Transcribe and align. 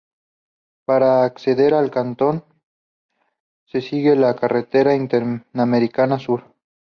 Para 0.83 1.25
acceder 1.25 1.75
al 1.75 1.91
cantón, 1.91 2.43
se 3.67 3.81
sigue 3.81 4.15
la 4.15 4.35
Carretera 4.35 4.95
Interamericana 4.95 6.17
Sur. 6.17 6.43